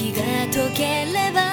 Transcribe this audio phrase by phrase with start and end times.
[0.00, 0.22] 雪が
[0.52, 1.47] 溶ければ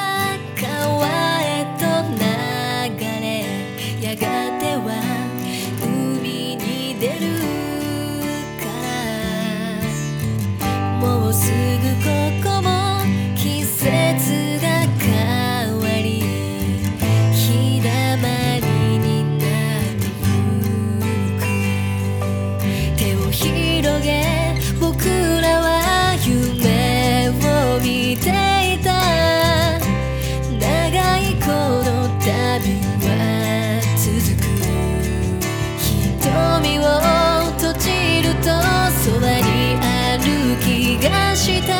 [40.57, 41.73] 気がした。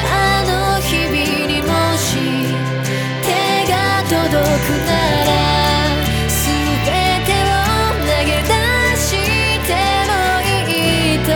[0.00, 2.06] あの日々にもし
[3.24, 3.28] 手
[3.70, 4.90] が届くな
[5.24, 5.28] ら
[6.28, 6.36] 全
[7.26, 7.56] てを
[8.00, 8.50] 投げ出
[8.96, 9.06] し
[9.66, 9.70] て
[10.08, 10.12] も
[10.68, 10.72] い
[11.14, 11.28] いと。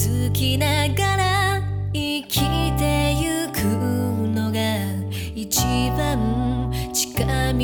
[0.00, 1.60] 好きながら
[1.92, 2.40] 生き
[2.78, 3.58] てゆく
[4.34, 4.58] のが
[5.34, 5.60] 一
[5.94, 7.58] 番近道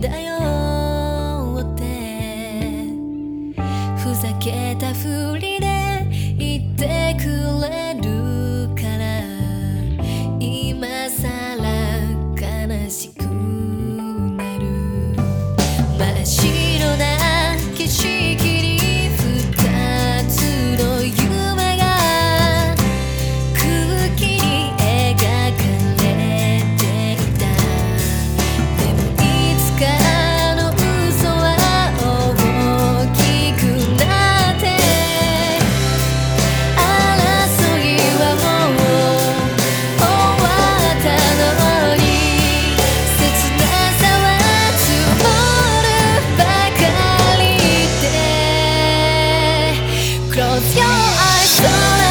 [0.00, 1.62] だよ。
[1.62, 1.84] って
[3.96, 5.71] ふざけたふりで
[50.92, 52.01] 爱的。